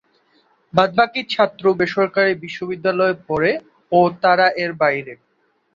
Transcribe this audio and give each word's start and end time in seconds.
বাদ-বাকী 0.73 1.21
ছাত্র 1.29 1.63
বেসরকারী 1.79 2.33
বিদ্যালয়ে 2.69 3.15
পড়ে 3.27 3.51
ও 3.91 3.99
তারা 4.23 4.47
এর 4.63 4.71
বাইরে। 4.81 5.13